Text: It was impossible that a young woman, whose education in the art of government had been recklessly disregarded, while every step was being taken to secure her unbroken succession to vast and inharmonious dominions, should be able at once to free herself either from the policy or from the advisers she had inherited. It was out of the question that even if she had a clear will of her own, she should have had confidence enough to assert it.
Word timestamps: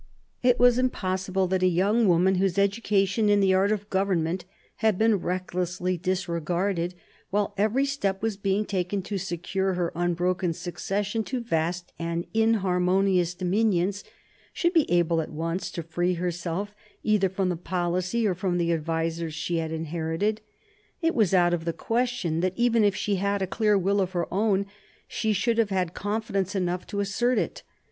It 0.41 0.57
was 0.59 0.79
impossible 0.79 1.45
that 1.49 1.61
a 1.61 1.67
young 1.67 2.07
woman, 2.07 2.33
whose 2.41 2.57
education 2.57 3.29
in 3.29 3.39
the 3.39 3.53
art 3.53 3.71
of 3.71 3.87
government 3.91 4.45
had 4.77 4.97
been 4.97 5.17
recklessly 5.19 5.95
disregarded, 5.95 6.95
while 7.29 7.53
every 7.55 7.85
step 7.85 8.23
was 8.23 8.35
being 8.35 8.65
taken 8.65 9.03
to 9.03 9.19
secure 9.19 9.75
her 9.75 9.91
unbroken 9.93 10.53
succession 10.53 11.23
to 11.25 11.39
vast 11.39 11.93
and 11.99 12.25
inharmonious 12.33 13.35
dominions, 13.35 14.03
should 14.53 14.73
be 14.73 14.89
able 14.91 15.21
at 15.21 15.29
once 15.29 15.69
to 15.69 15.83
free 15.83 16.15
herself 16.15 16.73
either 17.03 17.29
from 17.29 17.49
the 17.49 17.55
policy 17.55 18.25
or 18.25 18.33
from 18.33 18.57
the 18.57 18.73
advisers 18.73 19.35
she 19.35 19.57
had 19.57 19.71
inherited. 19.71 20.41
It 21.03 21.13
was 21.13 21.31
out 21.31 21.53
of 21.53 21.63
the 21.63 21.73
question 21.73 22.39
that 22.39 22.53
even 22.55 22.83
if 22.83 22.95
she 22.95 23.17
had 23.17 23.43
a 23.43 23.45
clear 23.45 23.77
will 23.77 24.01
of 24.01 24.13
her 24.13 24.25
own, 24.33 24.65
she 25.07 25.31
should 25.31 25.59
have 25.59 25.69
had 25.69 25.93
confidence 25.93 26.55
enough 26.55 26.87
to 26.87 27.01
assert 27.01 27.37
it. 27.37 27.61